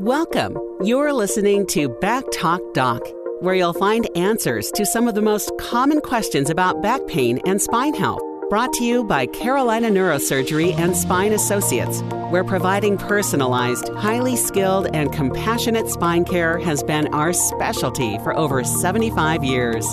[0.00, 0.56] Welcome.
[0.84, 3.02] You're listening to Back Talk Doc,
[3.40, 7.60] where you'll find answers to some of the most common questions about back pain and
[7.60, 8.22] spine health.
[8.48, 12.00] Brought to you by Carolina Neurosurgery and Spine Associates,
[12.30, 18.62] where providing personalized, highly skilled, and compassionate spine care has been our specialty for over
[18.62, 19.84] 75 years.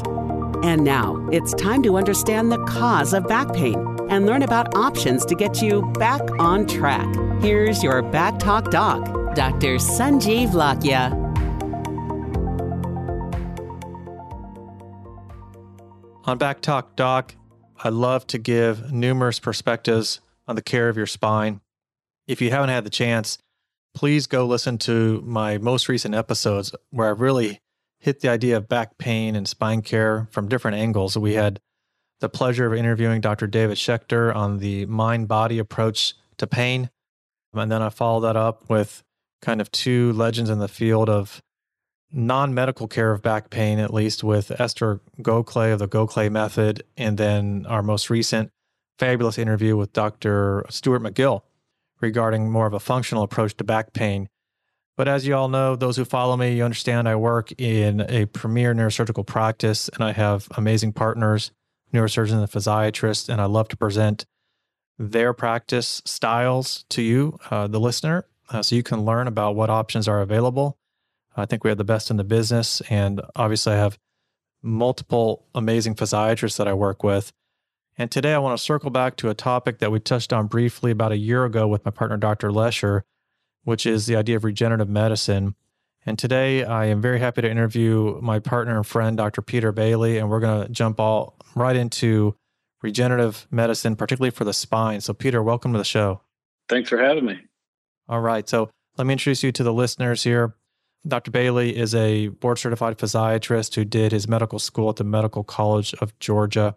[0.62, 5.26] And now it's time to understand the cause of back pain and learn about options
[5.26, 7.08] to get you back on track.
[7.42, 9.25] Here's your Back Talk Doc.
[9.36, 9.76] Dr.
[9.76, 11.12] Sanjeev Lakhia.
[16.24, 17.36] On Back Talk Doc,
[17.84, 21.60] I love to give numerous perspectives on the care of your spine.
[22.28, 23.38] If you haven't had the chance,
[23.94, 27.60] please go listen to my most recent episodes where I really
[28.00, 31.18] hit the idea of back pain and spine care from different angles.
[31.18, 31.60] We had
[32.22, 33.48] the pleasure of interviewing Dr.
[33.48, 36.90] David Schechter on the mind body approach to pain.
[37.54, 39.04] And then I followed that up with
[39.46, 41.42] kind of two legends in the field of
[42.12, 46.84] non medical care of back pain, at least with Esther Gokhale of the Gokhale Method,
[46.98, 48.50] and then our most recent
[48.98, 50.66] fabulous interview with Dr.
[50.70, 51.42] Stuart McGill
[52.02, 54.28] regarding more of a functional approach to back pain.
[54.98, 58.26] But as you all know, those who follow me, you understand I work in a
[58.26, 61.52] premier neurosurgical practice and I have amazing partners,
[61.94, 64.26] neurosurgeons and physiatrists, and I love to present
[64.98, 69.70] their practice styles to you, uh, the listener, uh, so you can learn about what
[69.70, 70.78] options are available.
[71.36, 72.82] I think we have the best in the business.
[72.90, 73.98] And obviously, I have
[74.62, 77.34] multiple amazing physiatrists that I work with.
[77.98, 80.92] And today, I want to circle back to a topic that we touched on briefly
[80.92, 82.52] about a year ago with my partner, Dr.
[82.52, 83.06] Lesher,
[83.64, 85.56] which is the idea of regenerative medicine.
[86.06, 89.42] And today, I am very happy to interview my partner and friend, Dr.
[89.42, 92.36] Peter Bailey, and we're going to jump all right into
[92.84, 95.02] regenerative medicine, particularly for the spine.
[95.02, 96.22] So, Peter, welcome to the show.
[96.70, 97.40] Thanks for having me.
[98.08, 98.48] All right.
[98.48, 100.56] So let me introduce you to the listeners here.
[101.08, 101.32] Dr.
[101.32, 105.94] Bailey is a board certified physiatrist who did his medical school at the Medical College
[105.96, 106.76] of Georgia.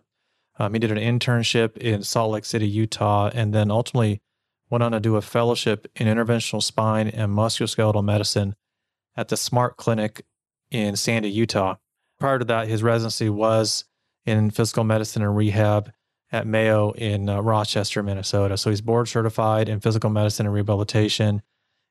[0.58, 4.20] Um, he did an internship in Salt Lake City, Utah, and then ultimately
[4.70, 8.54] went on to do a fellowship in interventional spine and musculoskeletal medicine
[9.16, 10.26] at the Smart Clinic
[10.70, 11.76] in Sandy, Utah.
[12.18, 13.84] Prior to that, his residency was
[14.26, 15.90] in physical medicine and rehab
[16.30, 18.56] at Mayo in uh, Rochester, Minnesota.
[18.56, 21.42] So he's board certified in physical medicine and rehabilitation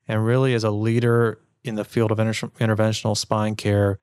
[0.07, 3.99] and really is a leader in the field of inter- interventional spine care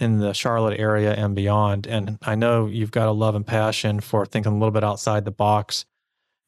[0.00, 1.86] in the Charlotte area and beyond.
[1.86, 5.24] And I know you've got a love and passion for thinking a little bit outside
[5.24, 5.84] the box.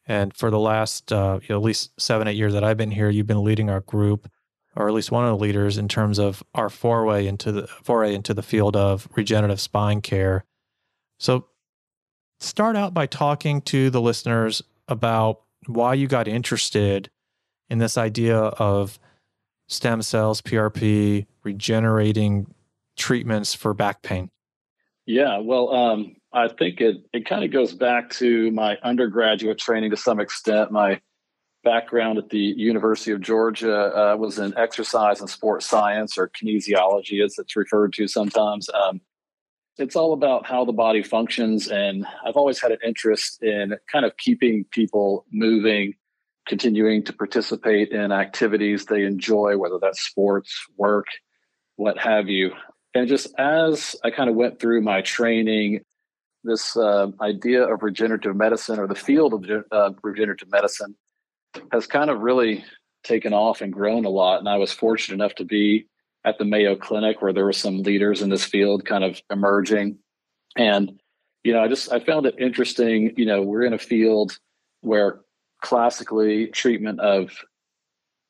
[0.07, 3.27] And for the last uh, at least seven, eight years that I've been here, you've
[3.27, 4.31] been leading our group,
[4.75, 8.15] or at least one of the leaders in terms of our foray into the foray
[8.15, 10.45] into the field of regenerative spine care.
[11.19, 11.47] So
[12.39, 17.11] start out by talking to the listeners about why you got interested
[17.69, 18.99] in this idea of
[19.69, 22.55] stem cells, PRP, regenerating
[22.97, 24.31] treatments for back pain.
[25.07, 29.91] Yeah, well, um, I think it, it kind of goes back to my undergraduate training
[29.91, 30.71] to some extent.
[30.71, 31.01] My
[31.65, 37.25] background at the University of Georgia uh, was in exercise and sports science, or kinesiology,
[37.25, 38.69] as it's referred to sometimes.
[38.71, 39.01] Um,
[39.79, 41.69] it's all about how the body functions.
[41.69, 45.95] And I've always had an interest in kind of keeping people moving,
[46.47, 51.07] continuing to participate in activities they enjoy, whether that's sports, work,
[51.77, 52.53] what have you.
[52.95, 55.83] And just as I kind of went through my training,
[56.45, 60.95] this uh, idea of regenerative medicine or the field of uh, regenerative medicine
[61.73, 62.65] has kind of really
[63.05, 64.39] taken off and grown a lot.
[64.39, 65.87] And I was fortunate enough to be
[66.27, 69.99] at the Mayo Clinic where there were some leaders in this field kind of emerging.
[70.57, 71.01] And,
[71.45, 73.15] you know, I just I found it interesting.
[73.17, 74.37] You know, we're in a field
[74.81, 75.21] where
[75.63, 77.31] classically treatment of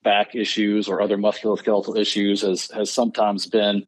[0.04, 3.84] back issues or other musculoskeletal issues has has sometimes been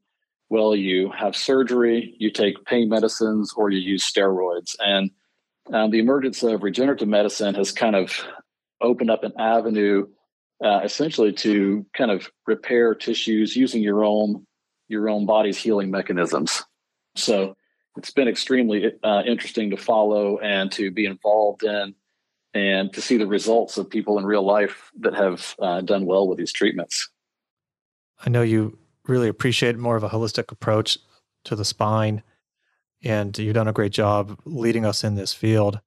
[0.49, 5.13] well you have surgery you take pain medicines or you use steroids and
[5.73, 8.25] um, the emergence of regenerative medicine has kind of
[8.81, 10.09] opened up an avenue
[10.63, 14.47] uh, essentially to kind of repair tissues using your own
[14.89, 16.63] your own body's healing mechanisms.
[17.15, 17.55] So
[17.97, 21.95] it's been extremely uh, interesting to follow and to be involved in,
[22.55, 26.27] and to see the results of people in real life that have uh, done well
[26.27, 27.11] with these treatments.
[28.25, 30.99] I know you really appreciate more of a holistic approach
[31.45, 32.23] to the spine,
[33.05, 35.81] and you've done a great job leading us in this field.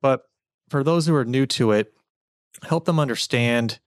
[0.00, 0.22] But
[0.68, 1.92] for those who are new to it,
[2.62, 3.80] help them understand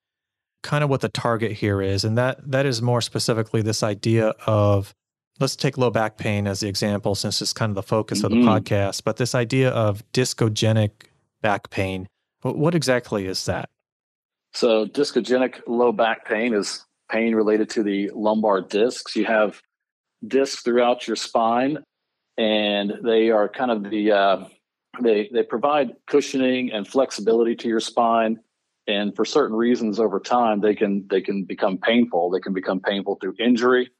[0.63, 2.03] kind of what the target here is.
[2.03, 4.93] And that that is more specifically this idea of
[5.39, 8.25] let's take low back pain as the example since it's kind of the focus mm-hmm.
[8.25, 11.09] of the podcast, but this idea of discogenic
[11.41, 12.07] back pain.
[12.41, 13.69] What, what exactly is that?
[14.53, 19.15] So discogenic low back pain is pain related to the lumbar discs.
[19.15, 19.61] You have
[20.25, 21.79] discs throughout your spine,
[22.37, 24.45] and they are kind of the uh,
[25.01, 28.39] they they provide cushioning and flexibility to your spine.
[28.87, 32.29] And for certain reasons, over time, they can they can become painful.
[32.29, 33.91] They can become painful through injury.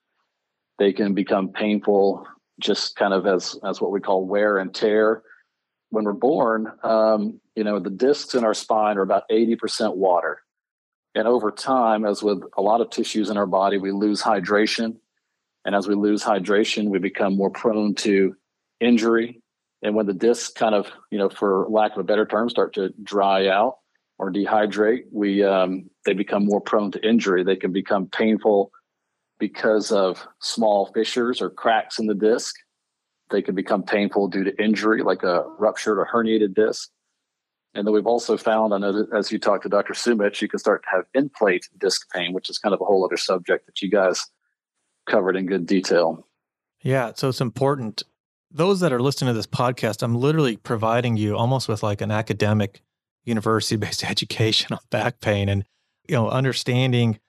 [0.79, 2.25] They can become painful
[2.59, 5.23] just kind of as as what we call wear and tear.
[5.89, 9.97] When we're born, um, you know, the discs in our spine are about eighty percent
[9.97, 10.41] water,
[11.15, 14.97] and over time, as with a lot of tissues in our body, we lose hydration,
[15.65, 18.35] and as we lose hydration, we become more prone to
[18.79, 19.41] injury.
[19.81, 22.73] And when the discs kind of, you know, for lack of a better term, start
[22.73, 23.77] to dry out
[24.19, 27.43] or dehydrate, we um, they become more prone to injury.
[27.43, 28.71] They can become painful
[29.39, 32.55] because of small fissures or cracks in the disc.
[33.29, 36.89] They can become painful due to injury, like a ruptured or herniated disc.
[37.73, 39.93] And then we've also found, I know as you talk to Dr.
[39.93, 43.05] Sumich, you can start to have endplate disc pain, which is kind of a whole
[43.05, 44.25] other subject that you guys
[45.07, 46.25] covered in good detail.
[46.81, 48.03] Yeah, so it's important.
[48.49, 52.11] Those that are listening to this podcast, I'm literally providing you almost with like an
[52.11, 52.81] academic
[53.27, 55.65] university-based education on back pain and
[56.07, 57.19] you know understanding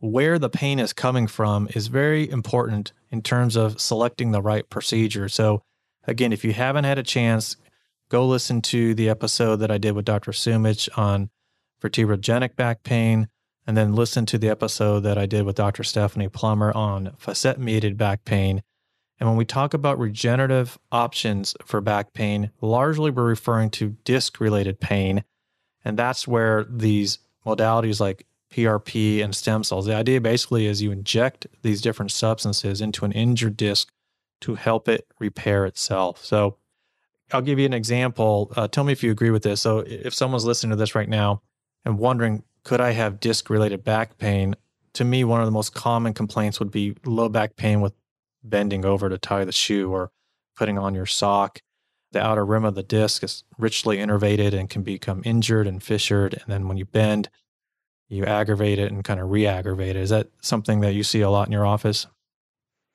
[0.00, 4.68] where the pain is coming from is very important in terms of selecting the right
[4.70, 5.28] procedure.
[5.28, 5.62] So
[6.06, 7.56] again, if you haven't had a chance,
[8.08, 10.30] go listen to the episode that I did with Dr.
[10.30, 11.30] Sumich on
[11.82, 13.28] vertebrogenic back pain
[13.66, 15.84] and then listen to the episode that I did with Dr.
[15.84, 18.62] Stephanie Plummer on facet mediated back pain.
[19.20, 24.40] And when we talk about regenerative options for back pain, largely we're referring to disc
[24.40, 25.24] related pain.
[25.88, 30.92] And that's where these modalities like PRP and stem cells, the idea basically is you
[30.92, 33.90] inject these different substances into an injured disc
[34.42, 36.22] to help it repair itself.
[36.22, 36.58] So
[37.32, 38.52] I'll give you an example.
[38.54, 39.62] Uh, tell me if you agree with this.
[39.62, 41.40] So if someone's listening to this right now
[41.86, 44.56] and wondering, could I have disc related back pain?
[44.92, 47.94] To me, one of the most common complaints would be low back pain with
[48.44, 50.10] bending over to tie the shoe or
[50.54, 51.62] putting on your sock.
[52.12, 56.34] The outer rim of the disc is richly innervated and can become injured and fissured.
[56.34, 57.28] And then when you bend,
[58.08, 59.96] you aggravate it and kind of re aggravate it.
[59.96, 62.06] Is that something that you see a lot in your office?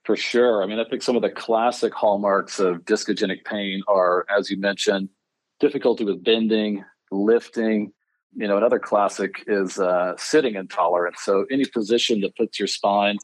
[0.04, 0.64] For sure.
[0.64, 4.58] I mean, I think some of the classic hallmarks of discogenic pain are, as you
[4.58, 5.10] mentioned,
[5.60, 7.94] difficulty with bending, lifting,
[8.36, 11.22] you know, another classic is uh, sitting intolerance.
[11.22, 13.18] So any position that puts your spine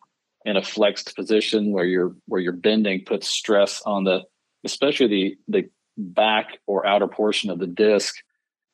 [0.46, 4.22] in a flexed position where you're where you're bending puts stress on the
[4.64, 5.70] especially the the
[6.00, 8.16] back or outer portion of the disc,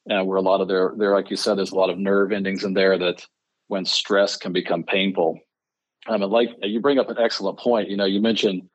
[0.09, 2.31] uh, where a lot of there there like you said, there's a lot of nerve
[2.31, 3.25] endings in there that
[3.67, 5.39] when stress can become painful.
[6.07, 7.89] Um, and like you bring up an excellent point.
[7.89, 8.69] You know, you mentioned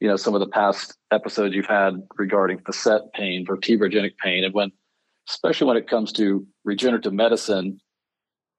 [0.00, 4.54] you know some of the past episodes you've had regarding facet pain, vertebrogenic pain, and
[4.54, 4.72] when
[5.28, 7.80] especially when it comes to regenerative medicine,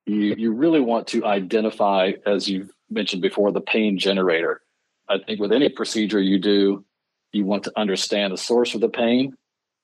[0.06, 4.62] you, you really want to identify, as you mentioned before, the pain generator.
[5.10, 6.86] I think with any procedure you do,
[7.34, 9.34] you want to understand the source of the pain.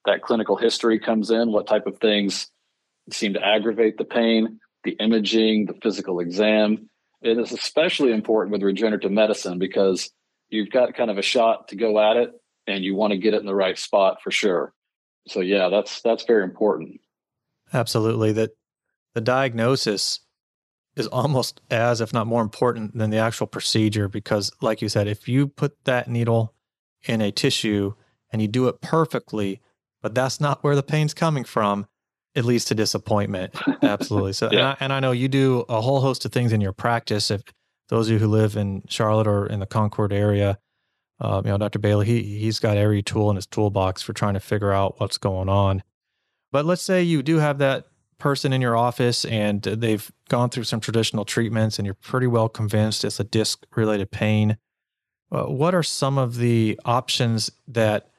[0.05, 2.47] That clinical history comes in, what type of things
[3.11, 6.89] seem to aggravate the pain, the imaging, the physical exam.
[7.21, 10.09] It is especially important with regenerative medicine because
[10.47, 12.31] you've got kind of a shot to go at it
[12.65, 14.73] and you want to get it in the right spot for sure
[15.29, 16.99] so yeah, that's that's very important.
[17.71, 18.31] Absolutely.
[18.33, 18.51] That
[19.13, 20.19] the diagnosis
[20.95, 25.07] is almost as, if not more important than the actual procedure, because like you said,
[25.07, 26.53] if you put that needle
[27.03, 27.93] in a tissue
[28.31, 29.61] and you do it perfectly,
[30.01, 31.87] but that's not where the pain's coming from,
[32.35, 33.55] it leads to disappointment.
[33.81, 34.33] Absolutely.
[34.33, 34.59] So, yeah.
[34.59, 37.31] and, I, and I know you do a whole host of things in your practice.
[37.31, 37.41] If
[37.89, 40.59] those of you who live in Charlotte or in the Concord area,
[41.19, 41.79] uh, you know, Dr.
[41.79, 45.17] Bailey, he he's got every tool in his toolbox for trying to figure out what's
[45.17, 45.83] going on.
[46.51, 47.87] But let's say you do have that
[48.19, 52.49] person in your office and they've gone through some traditional treatments and you're pretty well
[52.49, 54.57] convinced it's a disc related pain.
[55.31, 58.09] Uh, what are some of the options that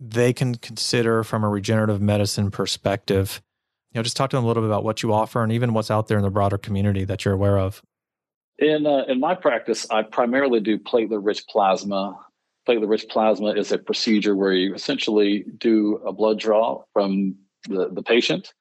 [0.00, 3.42] they can consider from a regenerative medicine perspective?
[3.92, 5.74] You know, just talk to them a little bit about what you offer and even
[5.74, 7.82] what's out there in the broader community that you're aware of.
[8.58, 12.18] In uh, in my practice, I primarily do platelet-rich plasma.
[12.68, 17.36] Platelet-rich plasma is a procedure where you essentially do a blood draw from
[17.68, 18.52] the, the patient.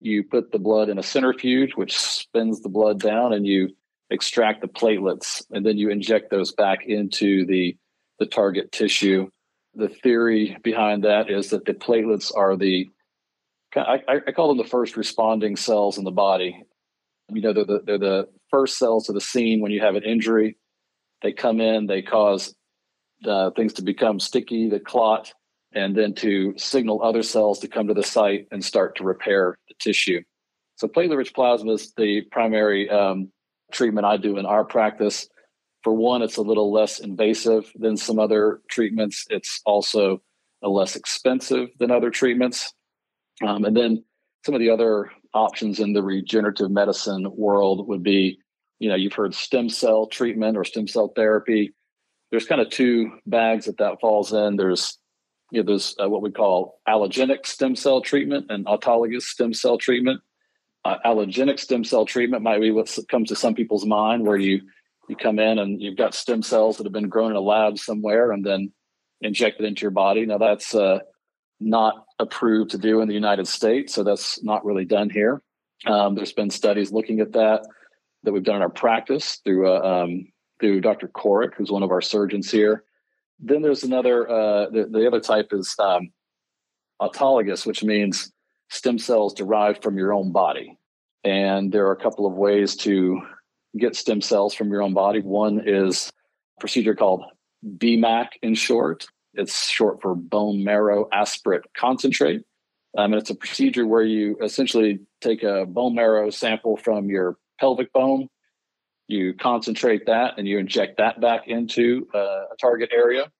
[0.00, 3.74] You put the blood in a centrifuge, which spins the blood down, and you
[4.10, 7.76] extract the platelets, and then you inject those back into the
[8.18, 9.28] the target tissue.
[9.74, 12.88] The theory behind that is that the platelets are the
[13.76, 16.64] I, I, call them the first responding cells in the body.
[17.30, 20.04] You know, they're the, they're the first cells to the scene when you have an
[20.04, 20.56] injury.
[21.22, 22.54] They come in, they cause
[23.26, 25.32] uh, things to become sticky, the clot,
[25.72, 29.58] and then to signal other cells to come to the site and start to repair
[29.68, 30.22] the tissue.
[30.76, 33.30] So platelet-rich plasma is the primary um,
[33.72, 35.28] treatment I do in our practice.
[35.82, 39.26] For one, it's a little less invasive than some other treatments.
[39.30, 40.22] It's also
[40.62, 42.72] less expensive than other treatments.
[43.46, 44.04] Um, and then
[44.44, 48.38] some of the other options in the regenerative medicine world would be,
[48.78, 51.74] you know, you've heard stem cell treatment or stem cell therapy.
[52.30, 54.56] There's kind of two bags that that falls in.
[54.56, 54.98] There's,
[55.50, 59.78] you know, there's uh, what we call allogenic stem cell treatment and autologous stem cell
[59.78, 60.20] treatment.
[60.88, 64.62] Uh, allogenic stem cell treatment might be what comes to some people's mind, where you
[65.06, 67.78] you come in and you've got stem cells that have been grown in a lab
[67.78, 68.72] somewhere and then
[69.20, 70.24] injected into your body.
[70.24, 71.00] Now that's uh,
[71.60, 75.42] not approved to do in the United States, so that's not really done here.
[75.86, 77.66] Um, there's been studies looking at that
[78.22, 81.08] that we've done in our practice through uh, um, through Dr.
[81.08, 82.84] Coric, who's one of our surgeons here.
[83.38, 84.26] Then there's another.
[84.26, 86.12] Uh, the, the other type is um,
[86.98, 88.32] autologous, which means
[88.70, 90.77] stem cells derived from your own body.
[91.24, 93.20] And there are a couple of ways to
[93.76, 95.20] get stem cells from your own body.
[95.20, 96.12] One is
[96.56, 97.24] a procedure called
[97.64, 99.06] BMAC in short.
[99.34, 102.42] It's short for bone marrow aspirate concentrate.
[102.96, 107.36] Um, and it's a procedure where you essentially take a bone marrow sample from your
[107.60, 108.28] pelvic bone,
[109.08, 112.18] you concentrate that, and you inject that back into uh,
[112.52, 113.30] a target area.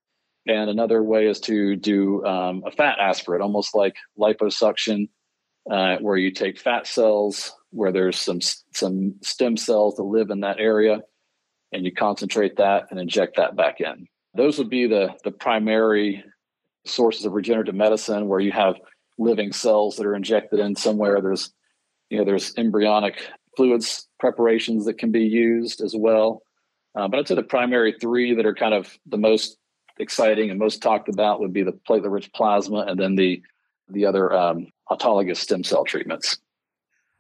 [0.47, 5.09] And another way is to do um, a fat aspirate, almost like liposuction,
[5.71, 8.41] uh, where you take fat cells where there's some
[8.73, 11.01] some stem cells that live in that area,
[11.73, 14.07] and you concentrate that and inject that back in.
[14.35, 16.25] Those would be the the primary
[16.87, 18.77] sources of regenerative medicine where you have
[19.19, 21.21] living cells that are injected in somewhere.
[21.21, 21.53] There's
[22.11, 23.21] you know there's embryonic
[23.57, 26.43] fluids preparations that can be used as well.
[26.95, 29.57] Uh, but I'd say the primary three that are kind of the most
[29.99, 33.43] exciting and most talked about would be the platelet rich plasma and then the
[33.89, 36.39] the other um, autologous stem cell treatments.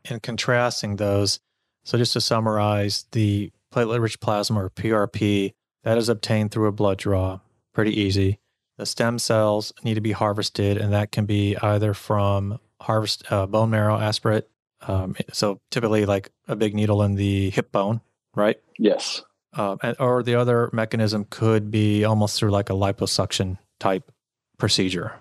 [0.09, 1.41] And contrasting those,
[1.85, 5.53] so just to summarize, the platelet rich plasma or PRP
[5.85, 7.41] that is obtained through a blood draw,
[7.73, 8.38] pretty easy.
[8.79, 13.47] The stem cells need to be harvested, and that can be either from harvest uh,
[13.47, 14.49] bone marrow aspirate.
[14.87, 18.00] Um, so typically, like a big needle in the hip bone,
[18.37, 18.57] right?
[18.79, 19.23] Yes.
[19.53, 24.12] Uh, or the other mechanism could be almost through like a liposuction type
[24.59, 25.15] procedure.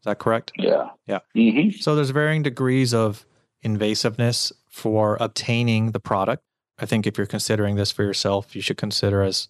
[0.00, 0.52] Is that correct?
[0.56, 0.90] Yeah.
[1.06, 1.20] Yeah.
[1.36, 1.78] Mm-hmm.
[1.80, 3.24] So there's varying degrees of
[3.64, 6.42] invasiveness for obtaining the product.
[6.78, 9.48] I think if you're considering this for yourself, you should consider as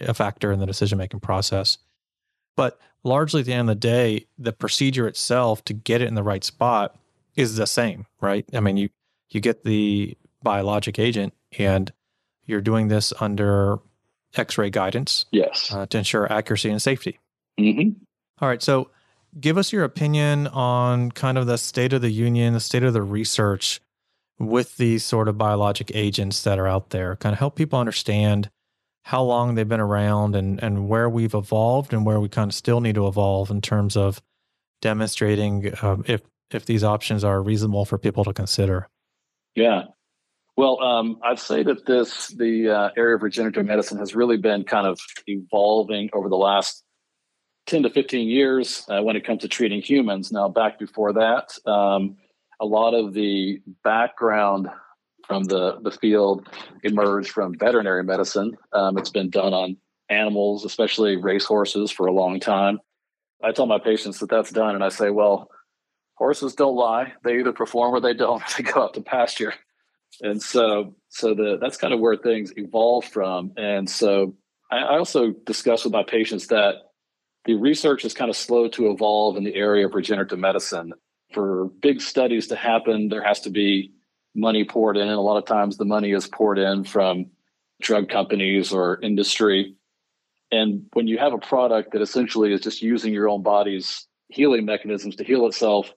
[0.00, 1.78] a factor in the decision making process.
[2.56, 6.14] But largely at the end of the day, the procedure itself to get it in
[6.14, 6.96] the right spot
[7.34, 8.44] is the same, right?
[8.52, 8.90] I mean, you
[9.30, 11.92] you get the biologic agent and
[12.46, 13.78] you're doing this under
[14.36, 17.18] x-ray guidance yes uh, to ensure accuracy and safety
[17.58, 17.90] mm-hmm.
[18.40, 18.90] All right so
[19.38, 22.92] give us your opinion on kind of the state of the union the state of
[22.92, 23.80] the research
[24.38, 28.50] with these sort of biologic agents that are out there kind of help people understand
[29.04, 32.54] how long they've been around and, and where we've evolved and where we kind of
[32.54, 34.20] still need to evolve in terms of
[34.80, 38.88] demonstrating uh, if if these options are reasonable for people to consider.
[39.54, 39.84] Yeah.
[40.56, 44.64] Well, um, I'd say that this the uh, area of regenerative medicine has really been
[44.64, 46.83] kind of evolving over the last
[47.66, 50.32] ten to fifteen years uh, when it comes to treating humans.
[50.32, 52.16] Now, back before that, um,
[52.60, 54.68] a lot of the background
[55.26, 56.48] from the, the field
[56.82, 58.56] emerged from veterinary medicine.
[58.72, 59.76] Um, it's been done on
[60.08, 62.78] animals, especially racehorses, for a long time.
[63.42, 65.50] I tell my patients that that's done, and I say, well,
[66.14, 67.12] horses don't lie.
[67.24, 68.42] They either perform or they don't.
[68.56, 69.54] They go out to pasture,
[70.20, 73.52] and so so the that's kind of where things evolve from.
[73.56, 74.34] And so
[74.70, 76.76] I, I also discuss with my patients that
[77.44, 80.92] the research is kind of slow to evolve in the area of regenerative medicine.
[81.32, 83.92] For big studies to happen, there has to be
[84.34, 85.08] money poured in.
[85.08, 87.26] A lot of times the money is poured in from
[87.82, 89.74] drug companies or industry.
[90.50, 94.64] And when you have a product that essentially is just using your own body's healing
[94.64, 95.92] mechanisms to heal itself,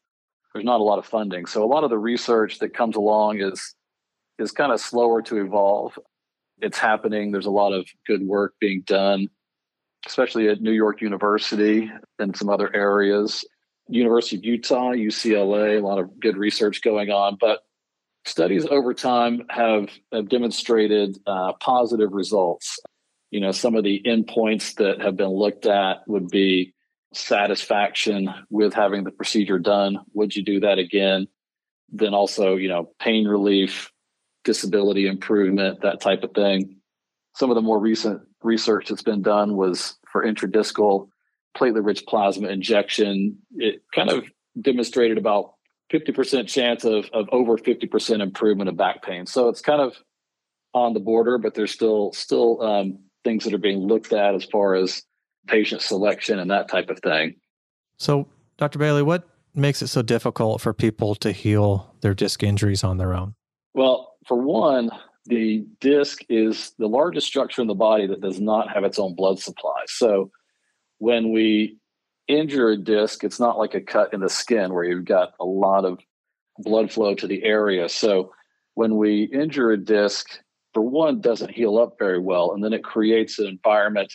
[0.53, 1.45] there's not a lot of funding.
[1.45, 3.75] So a lot of the research that comes along is
[4.39, 5.97] is kind of slower to evolve.
[6.59, 7.31] It's happening.
[7.31, 9.29] There's a lot of good work being done,
[10.05, 13.43] especially at New York University and some other areas.
[13.89, 17.37] University of Utah, UCLA, a lot of good research going on.
[17.39, 17.59] But
[18.25, 22.79] studies over time have, have demonstrated uh, positive results.
[23.31, 26.73] You know, some of the endpoints that have been looked at would be
[27.13, 29.99] satisfaction with having the procedure done.
[30.13, 31.27] Would you do that again?
[31.89, 33.91] Then also, you know, pain relief,
[34.43, 36.77] disability improvement, that type of thing.
[37.35, 41.09] Some of the more recent research that's been done was for intradiscal
[41.55, 43.37] platelet rich plasma injection.
[43.55, 44.25] It kind of
[44.59, 45.53] demonstrated about
[45.91, 49.25] 50% chance of, of over 50% improvement of back pain.
[49.25, 49.95] So it's kind of
[50.73, 54.45] on the border, but there's still still um, things that are being looked at as
[54.45, 55.03] far as
[55.47, 57.35] patient selection and that type of thing.
[57.97, 58.27] So,
[58.57, 58.79] Dr.
[58.79, 63.13] Bailey, what makes it so difficult for people to heal their disc injuries on their
[63.13, 63.33] own?
[63.73, 64.91] Well, for one,
[65.27, 69.15] the disc is the largest structure in the body that does not have its own
[69.15, 69.84] blood supply.
[69.88, 70.31] So,
[71.00, 71.77] when we
[72.27, 75.46] injure a disc, it's not like a cut in the skin where you've got a
[75.46, 76.00] lot of
[76.57, 77.88] blood flow to the area.
[77.89, 78.34] So,
[78.74, 80.39] when we injure a disc,
[80.74, 84.13] for one, doesn't heal up very well, and then it creates an environment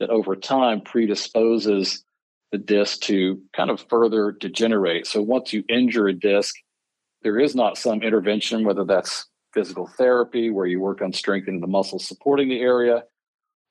[0.00, 2.02] that over time predisposes
[2.50, 5.06] the disc to kind of further degenerate.
[5.06, 6.54] So once you injure a disc,
[7.22, 11.66] there is not some intervention, whether that's physical therapy, where you work on strengthening the
[11.66, 13.04] muscles supporting the area,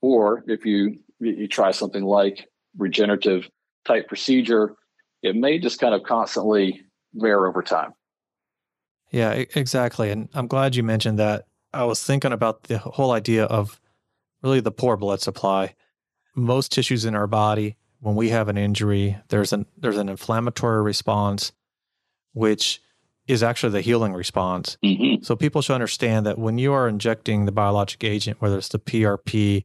[0.01, 3.49] or if you you try something like regenerative
[3.85, 4.75] type procedure,
[5.21, 6.81] it may just kind of constantly
[7.13, 7.93] wear over time.
[9.11, 10.11] Yeah, exactly.
[10.11, 11.45] And I'm glad you mentioned that.
[11.73, 13.81] I was thinking about the whole idea of
[14.41, 15.75] really the poor blood supply.
[16.35, 20.81] Most tissues in our body when we have an injury, there's an there's an inflammatory
[20.81, 21.51] response,
[22.33, 22.81] which
[23.29, 24.77] is actually the healing response.
[24.83, 25.23] Mm-hmm.
[25.23, 28.79] So people should understand that when you are injecting the biologic agent, whether it's the
[28.79, 29.63] PRP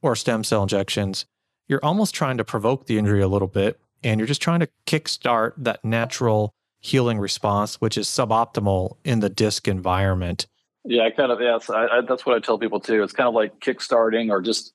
[0.00, 1.26] or stem cell injections,
[1.68, 4.68] you're almost trying to provoke the injury a little bit, and you're just trying to
[4.86, 10.46] kickstart that natural healing response, which is suboptimal in the disc environment.
[10.84, 13.02] Yeah, I kind of yes, I, I, that's what I tell people too.
[13.02, 14.72] It's kind of like kickstarting or just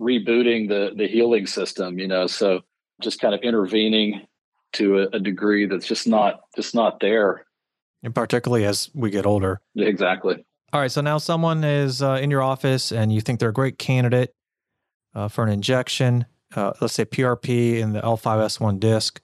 [0.00, 2.60] rebooting the the healing system you know so
[3.00, 4.26] just kind of intervening
[4.72, 7.46] to a, a degree that's just not just not there
[8.04, 12.30] and particularly as we get older exactly all right so now someone is uh, in
[12.30, 14.32] your office and you think they're a great candidate
[15.14, 19.20] uh, for an injection uh, let's say prp in the l5s1 disc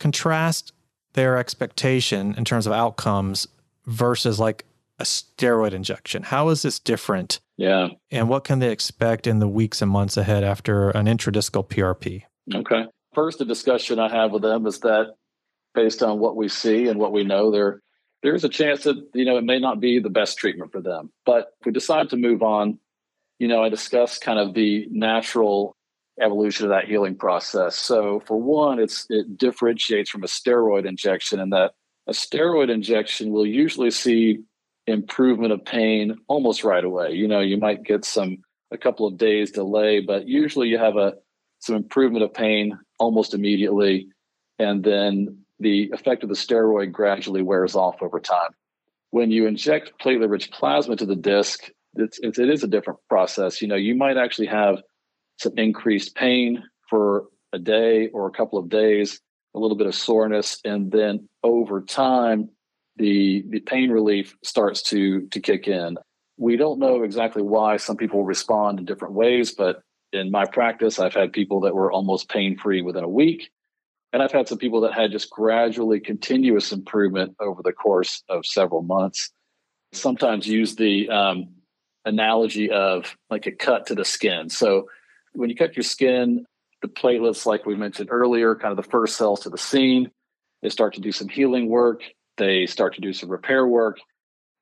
[0.00, 0.72] contrast
[1.12, 3.46] their expectation in terms of outcomes
[3.86, 4.64] versus like
[4.98, 7.90] a steroid injection how is this different yeah.
[8.10, 12.22] And what can they expect in the weeks and months ahead after an intradiscal PRP?
[12.52, 12.86] Okay.
[13.14, 15.14] First, the discussion I have with them is that
[15.72, 17.50] based on what we see and what we know,
[18.22, 20.80] there there's a chance that you know it may not be the best treatment for
[20.80, 21.10] them.
[21.26, 22.78] But if we decide to move on,
[23.38, 25.76] you know, I discuss kind of the natural
[26.20, 27.76] evolution of that healing process.
[27.76, 31.72] So for one, it's it differentiates from a steroid injection in that
[32.06, 34.40] a steroid injection will usually see
[34.86, 37.12] improvement of pain almost right away.
[37.12, 38.38] You know, you might get some
[38.70, 41.14] a couple of days delay, but usually you have a
[41.60, 44.08] some improvement of pain almost immediately,
[44.58, 48.50] and then the effect of the steroid gradually wears off over time.
[49.10, 53.60] When you inject platelet-rich plasma to the disc, it's, it's it is a different process.
[53.62, 54.82] You know, you might actually have
[55.38, 59.20] some increased pain for a day or a couple of days,
[59.54, 62.48] a little bit of soreness, and then over time
[62.96, 65.98] the the pain relief starts to to kick in.
[66.38, 70.98] We don't know exactly why some people respond in different ways, but in my practice,
[70.98, 73.50] I've had people that were almost pain free within a week.
[74.12, 78.44] And I've had some people that had just gradually continuous improvement over the course of
[78.44, 79.30] several months.
[79.92, 81.48] Sometimes use the um,
[82.04, 84.50] analogy of like a cut to the skin.
[84.50, 84.88] So
[85.32, 86.44] when you cut your skin,
[86.82, 90.10] the platelets, like we mentioned earlier, kind of the first cells to the scene,
[90.62, 92.02] they start to do some healing work
[92.36, 93.98] they start to do some repair work.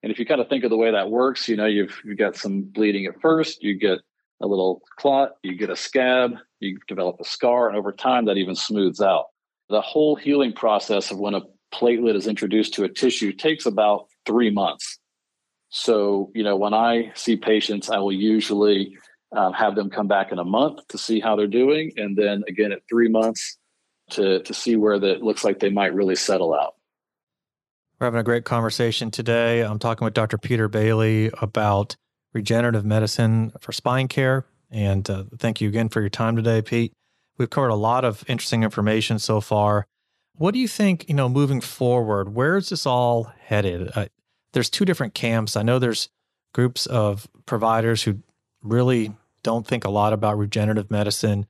[0.03, 2.19] And if you kind of think of the way that works, you know, you've you've
[2.19, 3.99] got some bleeding at first, you get
[4.41, 8.39] a little clot, you get a scab, you develop a scar, and over time that
[8.39, 9.27] even smooths out.
[9.71, 14.09] The whole healing process of when a platelet is introduced to a tissue takes about
[14.27, 14.99] three months.
[15.69, 18.99] So, you know, when I see patients, I will usually
[19.33, 22.43] um, have them come back in a month to see how they're doing, and then
[22.49, 23.57] again at three months
[24.11, 26.75] to to see where that looks like they might really settle out.
[28.01, 29.63] We're having a great conversation today.
[29.63, 30.39] I'm talking with Dr.
[30.39, 31.97] Peter Bailey about
[32.33, 34.47] regenerative medicine for spine care.
[34.71, 36.93] And uh, thank you again for your time today, Pete.
[37.41, 39.87] We've covered a lot of interesting information so far.
[40.35, 43.91] What do you think, you know, moving forward, where is this all headed?
[43.95, 44.09] Uh,
[44.53, 45.57] there's two different camps.
[45.57, 46.11] I know there's
[46.53, 48.19] groups of providers who
[48.63, 51.47] really don't think a lot about regenerative medicine.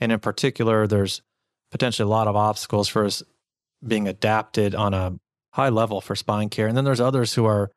[0.00, 1.20] And in particular, there's
[1.70, 3.22] potentially a lot of obstacles for us
[3.86, 5.18] being adapted on a
[5.50, 6.66] high level for spine care.
[6.66, 7.70] And then there's others who are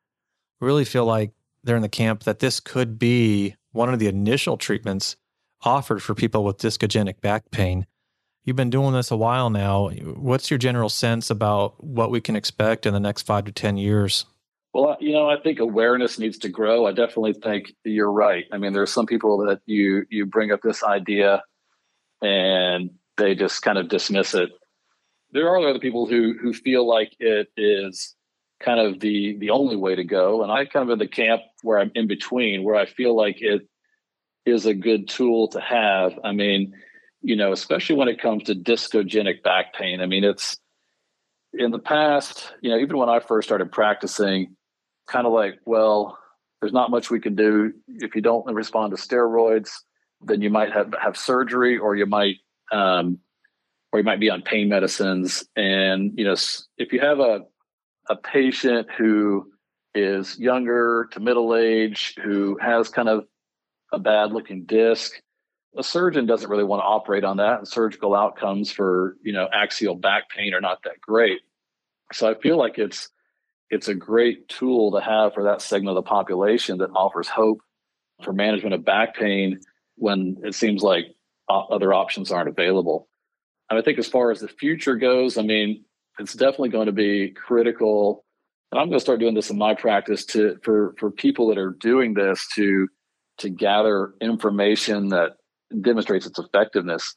[0.62, 4.56] really feel like they're in the camp that this could be one of the initial
[4.56, 5.16] treatments
[5.62, 7.86] offered for people with discogenic back pain.
[8.44, 9.90] You've been doing this a while now.
[9.90, 13.76] What's your general sense about what we can expect in the next five to 10
[13.76, 14.24] years?
[14.72, 16.86] Well, you know, I think awareness needs to grow.
[16.86, 18.44] I definitely think you're right.
[18.52, 21.42] I mean, there are some people that you you bring up this idea
[22.22, 24.50] and they just kind of dismiss it
[25.32, 28.14] there are other people who who feel like it is
[28.60, 30.42] kind of the the only way to go.
[30.42, 33.36] And I kind of in the camp where I'm in between, where I feel like
[33.40, 33.62] it
[34.46, 36.18] is a good tool to have.
[36.24, 36.74] I mean,
[37.22, 40.00] you know, especially when it comes to discogenic back pain.
[40.00, 40.56] I mean, it's
[41.52, 44.56] in the past, you know, even when I first started practicing,
[45.08, 46.18] kind of like, well,
[46.60, 49.70] there's not much we can do if you don't respond to steroids.
[50.22, 52.36] Then you might have have surgery, or you might,
[52.70, 53.18] um,
[53.90, 55.44] or you might be on pain medicines.
[55.56, 56.36] And you know,
[56.76, 57.46] if you have a
[58.10, 59.50] a patient who
[59.94, 63.24] is younger to middle age, who has kind of
[63.92, 65.12] a bad looking disc,
[65.76, 67.58] a surgeon doesn't really want to operate on that.
[67.58, 71.40] And surgical outcomes for, you know, axial back pain are not that great.
[72.12, 73.08] So I feel like it's
[73.70, 77.60] it's a great tool to have for that segment of the population that offers hope
[78.24, 79.60] for management of back pain
[79.94, 81.04] when it seems like
[81.48, 83.08] uh, other options aren't available.
[83.68, 85.84] And I think as far as the future goes, I mean,
[86.18, 88.24] it's definitely going to be critical.
[88.72, 91.58] And I'm going to start doing this in my practice to for for people that
[91.58, 92.88] are doing this to
[93.40, 95.32] to gather information that
[95.80, 97.16] demonstrates its effectiveness,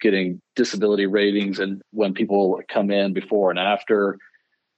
[0.00, 4.18] getting disability ratings and when people come in before and after,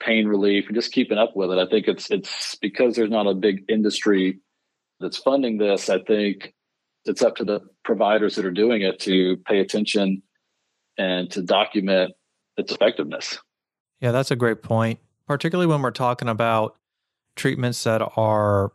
[0.00, 1.58] pain relief, and just keeping up with it.
[1.58, 4.40] I think it's it's because there's not a big industry
[5.00, 5.88] that's funding this.
[5.88, 6.54] I think
[7.04, 10.22] it's up to the providers that are doing it to pay attention
[10.98, 12.12] and to document
[12.56, 13.38] its effectiveness.
[14.00, 16.76] Yeah, that's a great point, particularly when we're talking about
[17.36, 18.72] treatments that are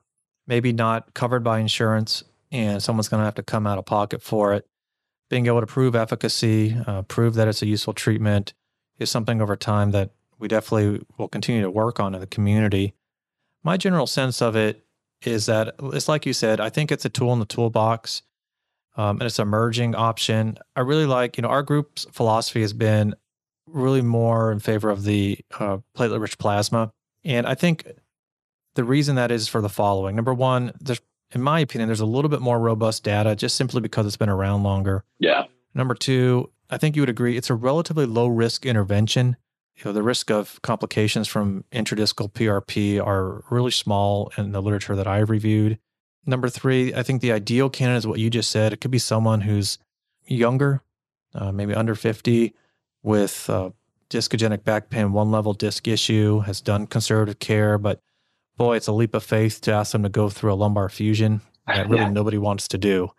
[0.52, 4.22] maybe not covered by insurance and someone's going to have to come out of pocket
[4.22, 4.68] for it.
[5.30, 8.54] Being able to prove efficacy, uh, prove that it's a useful treatment
[9.00, 10.10] is something over time that
[10.40, 12.94] we definitely will continue to work on in the community.
[13.64, 14.84] My general sense of it
[15.22, 18.22] is that it's like you said, I think it's a tool in the toolbox
[18.98, 20.58] um, and it's an emerging option.
[20.76, 23.16] I really like, you know, our group's philosophy has been
[23.68, 26.92] really more in favor of the uh, platelet rich plasma.
[27.24, 27.86] And I think
[28.76, 30.16] the reason that is for the following.
[30.16, 33.82] Number one, there's, in my opinion, there's a little bit more robust data just simply
[33.82, 35.04] because it's been around longer.
[35.20, 35.46] Yeah.
[35.74, 39.36] Number two, I think you would agree it's a relatively low risk intervention.
[39.76, 44.96] You know, the risk of complications from intradiscal PRP are really small in the literature
[44.96, 45.80] that I've reviewed.
[46.26, 48.74] Number three, I think the ideal candidate is what you just said.
[48.74, 49.80] It could be someone who's
[50.26, 50.82] younger,
[51.34, 52.54] uh, maybe under 50,
[53.02, 53.72] with uh,
[54.10, 58.02] discogenic back pain, one level disc issue, has done conservative care, but
[58.58, 61.42] boy, it's a leap of faith to ask them to go through a lumbar fusion
[61.68, 62.10] that really yeah.
[62.10, 63.10] nobody wants to do.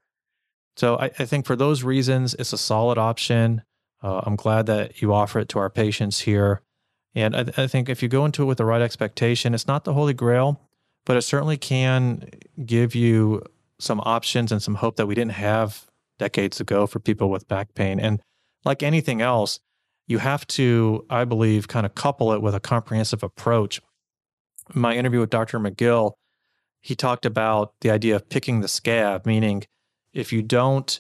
[0.77, 3.63] So I, I, think for those reasons, it's a solid option.
[4.03, 6.63] Uh, I'm glad that you offer it to our patients here.
[7.15, 9.85] And I, I think if you go into it with the right expectation, it's not
[9.85, 10.61] the holy grail,
[11.05, 12.29] but it certainly can
[12.65, 13.43] give you
[13.79, 15.87] some options and some hope that we didn't have
[16.19, 18.01] decades ago for people with back pain.
[18.01, 18.23] And
[18.65, 19.61] like anything else,
[20.07, 23.81] you have to, I believe, kind of couple it with a comprehensive approach.
[24.75, 25.59] My interview with Dr.
[25.59, 26.13] McGill,
[26.81, 29.65] he talked about the idea of picking the scab, meaning
[30.13, 30.99] if you don't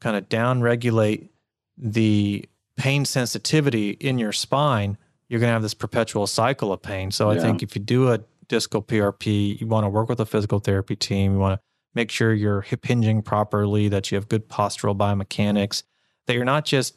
[0.00, 1.28] kind of downregulate
[1.76, 2.44] the
[2.76, 4.96] pain sensitivity in your spine,
[5.28, 7.10] you're going to have this perpetual cycle of pain.
[7.10, 7.38] So yeah.
[7.38, 10.58] I think if you do a discal PRP, you want to work with a physical
[10.58, 11.32] therapy team.
[11.32, 15.82] You want to make sure you're hip hinging properly, that you have good postural biomechanics,
[16.26, 16.96] that you're not just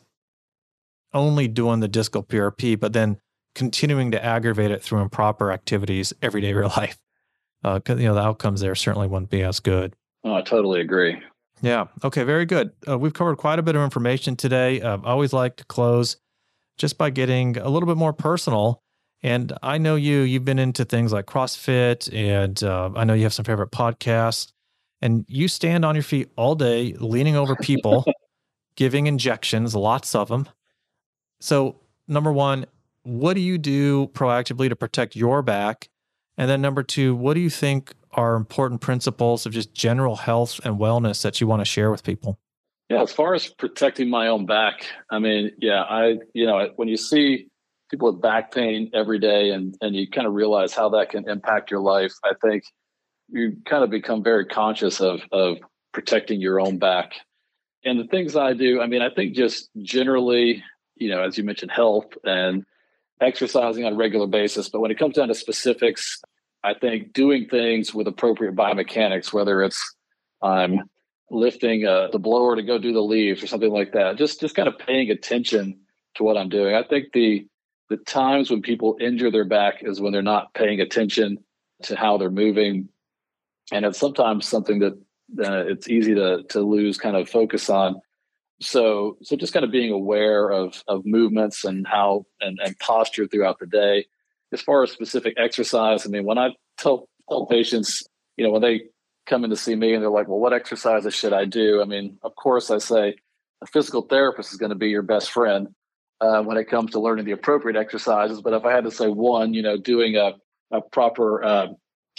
[1.13, 3.19] only doing the discal PRP, but then
[3.55, 6.97] continuing to aggravate it through improper activities every day of your life.
[7.63, 9.95] Uh, you know, the outcomes there certainly wouldn't be as good.
[10.23, 11.21] Oh, I totally agree.
[11.61, 11.87] Yeah.
[12.03, 12.23] Okay.
[12.23, 12.71] Very good.
[12.87, 14.81] Uh, we've covered quite a bit of information today.
[14.81, 16.17] Uh, I always like to close
[16.77, 18.81] just by getting a little bit more personal.
[19.23, 23.23] And I know you, you've been into things like CrossFit, and uh, I know you
[23.23, 24.51] have some favorite podcasts.
[25.03, 28.05] And you stand on your feet all day, leaning over people,
[28.75, 30.47] giving injections, lots of them.
[31.39, 32.65] So, number one,
[33.03, 35.89] what do you do proactively to protect your back?
[36.37, 40.59] And then, number two, what do you think are important principles of just general health
[40.63, 42.39] and wellness that you want to share with people?
[42.89, 46.87] Yeah, as far as protecting my own back, I mean, yeah, I, you know, when
[46.87, 47.47] you see
[47.89, 51.29] people with back pain every day and, and you kind of realize how that can
[51.29, 52.63] impact your life, I think
[53.29, 55.57] you kind of become very conscious of, of
[55.93, 57.13] protecting your own back.
[57.85, 60.63] And the things I do, I mean, I think just generally
[61.01, 62.63] you know, as you mentioned, health and
[63.21, 64.69] exercising on a regular basis.
[64.69, 66.19] But when it comes down to specifics,
[66.63, 69.95] I think doing things with appropriate biomechanics, whether it's
[70.41, 70.89] I'm
[71.29, 74.55] lifting uh, the blower to go do the leaves or something like that, just just
[74.55, 75.79] kind of paying attention
[76.15, 76.75] to what I'm doing.
[76.75, 77.47] I think the
[77.89, 81.37] the times when people injure their back is when they're not paying attention
[81.83, 82.89] to how they're moving,
[83.71, 84.93] and it's sometimes something that
[85.39, 88.01] uh, it's easy to to lose kind of focus on
[88.61, 93.27] so so just kind of being aware of of movements and how and, and posture
[93.27, 94.05] throughout the day
[94.51, 98.03] as far as specific exercise, I mean, when I tell, tell patients,
[98.37, 98.83] you know, when they
[99.25, 101.81] come in to see me and they're like, well, what exercises should I do?
[101.81, 103.15] I mean, of course, I say
[103.61, 105.69] a physical therapist is going to be your best friend
[106.19, 108.41] uh, when it comes to learning the appropriate exercises.
[108.41, 110.33] But if I had to say one, you know, doing a,
[110.71, 111.67] a proper uh,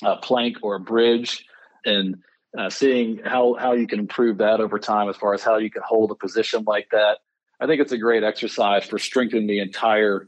[0.03, 1.45] a plank or a bridge
[1.85, 2.17] and
[2.57, 5.71] uh, seeing how, how you can improve that over time as far as how you
[5.71, 7.19] can hold a position like that.
[7.61, 10.27] I think it's a great exercise for strengthening the entire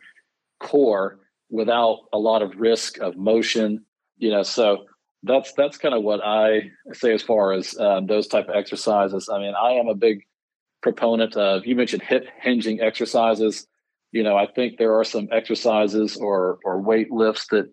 [0.61, 1.19] core
[1.51, 3.85] without a lot of risk of motion.
[4.19, 4.85] You know, so
[5.25, 9.29] that's that's kind of what I say as far as um, those type of exercises.
[9.29, 10.23] I mean, I am a big
[10.83, 11.67] proponent of.
[11.67, 13.67] You mentioned hip hinging exercises.
[14.13, 17.67] You know, I think there are some exercises or or weight lifts that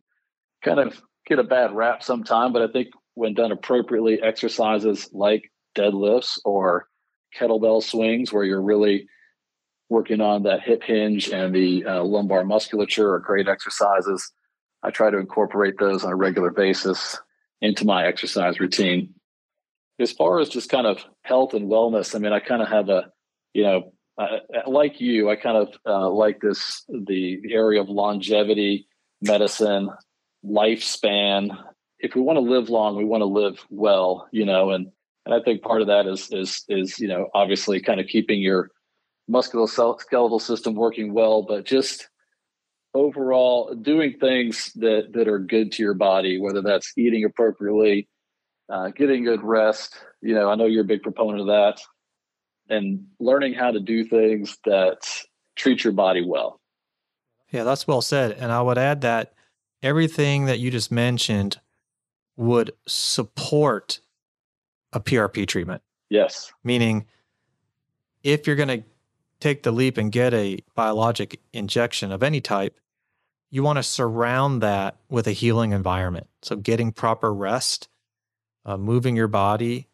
[0.63, 2.87] kind of get a bad rap sometime, but I think
[3.21, 6.87] when done appropriately, exercises like deadlifts or
[7.37, 9.07] kettlebell swings, where you're really
[9.89, 14.31] working on that hip hinge and the uh, lumbar musculature, are great exercises.
[14.81, 17.19] I try to incorporate those on a regular basis
[17.61, 19.13] into my exercise routine.
[19.99, 22.89] As far as just kind of health and wellness, I mean, I kind of have
[22.89, 23.11] a,
[23.53, 23.93] you know,
[24.65, 28.87] like you, I kind of uh, like this the area of longevity
[29.21, 29.91] medicine,
[30.43, 31.55] lifespan.
[32.03, 34.91] If we want to live long, we want to live well, you know, and
[35.25, 38.41] and I think part of that is is is you know obviously kind of keeping
[38.41, 38.71] your
[39.29, 42.09] musculoskeletal system working well, but just
[42.93, 48.07] overall doing things that that are good to your body, whether that's eating appropriately,
[48.69, 49.95] uh, getting good rest.
[50.21, 51.81] You know, I know you're a big proponent of that,
[52.69, 55.07] and learning how to do things that
[55.55, 56.59] treat your body well.
[57.51, 58.31] Yeah, that's well said.
[58.31, 59.33] And I would add that
[59.83, 61.59] everything that you just mentioned
[62.41, 63.99] would support
[64.93, 65.83] a PRP treatment.
[66.09, 66.51] Yes.
[66.63, 67.05] Meaning,
[68.23, 68.83] if you're going to
[69.39, 72.79] take the leap and get a biologic injection of any type,
[73.51, 76.27] you want to surround that with a healing environment.
[76.41, 77.89] So, getting proper rest,
[78.65, 79.87] uh, moving your body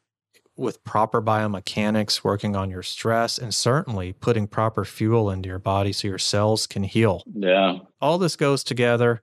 [0.55, 5.91] with proper biomechanics, working on your stress, and certainly putting proper fuel into your body
[5.91, 7.23] so your cells can heal.
[7.31, 7.79] Yeah.
[7.99, 9.21] All this goes together.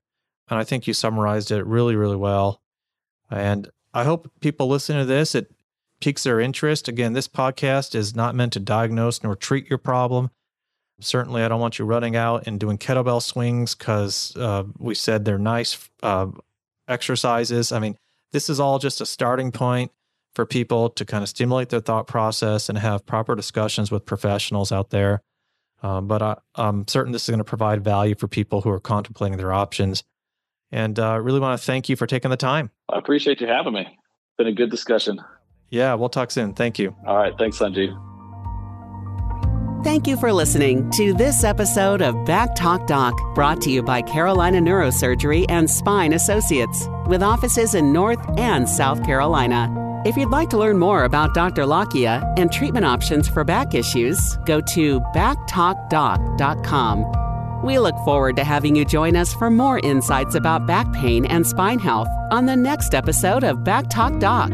[0.51, 2.61] And I think you summarized it really, really well.
[3.31, 5.53] And I hope people listen to this, it
[6.01, 6.89] piques their interest.
[6.89, 10.31] Again, this podcast is not meant to diagnose nor treat your problem.
[11.01, 15.25] Certainly, I don't want you running out and doing kettlebell swings because uh, we said
[15.25, 16.27] they're nice uh,
[16.87, 17.73] exercises.
[17.73, 17.97] I mean,
[18.33, 19.91] this is all just a starting point
[20.35, 24.73] for people to kind of stimulate their thought process and have proper discussions with professionals
[24.73, 25.23] out there.
[25.83, 28.81] Um, but I, I'm certain this is going to provide value for people who are
[28.81, 30.03] contemplating their options.
[30.75, 32.73] And I uh, really want to thank you for taking the time.
[32.89, 33.83] I appreciate you having me.
[33.83, 35.21] It's been a good discussion.
[35.71, 36.53] Yeah, we'll talk soon.
[36.53, 36.97] Thank you.
[37.07, 37.33] All right.
[37.39, 37.97] Thanks, Sanjeev.
[39.85, 44.03] Thank you for listening to this episode of Back Talk Doc, brought to you by
[44.03, 50.03] Carolina Neurosurgery and Spine Associates, with offices in North and South Carolina.
[50.05, 51.63] If you'd like to learn more about Dr.
[51.63, 57.24] Lakhia and treatment options for back issues, go to backtalkdoc.com.
[57.65, 61.47] We look forward to having you join us for more insights about back pain and
[61.47, 64.51] spine health on the next episode of Back Talk Doc.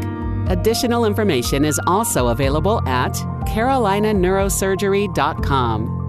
[0.46, 3.14] Additional information is also available at
[3.48, 5.99] carolinaneurosurgery.com.